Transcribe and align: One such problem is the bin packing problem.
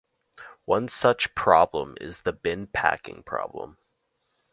One 0.65 0.87
such 0.87 1.35
problem 1.35 1.95
is 2.01 2.23
the 2.23 2.33
bin 2.33 2.65
packing 2.65 3.21
problem. 3.21 3.77